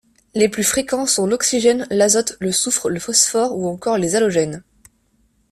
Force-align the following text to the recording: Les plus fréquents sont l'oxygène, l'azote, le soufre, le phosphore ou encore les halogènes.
Les 0.33 0.49
plus 0.49 0.63
fréquents 0.63 1.05
sont 1.05 1.27
l'oxygène, 1.27 1.85
l'azote, 1.91 2.35
le 2.39 2.51
soufre, 2.51 2.89
le 2.89 2.99
phosphore 2.99 3.55
ou 3.55 3.67
encore 3.67 3.99
les 3.99 4.15
halogènes. 4.15 4.63